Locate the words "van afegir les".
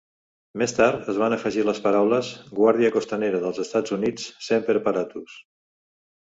1.23-1.81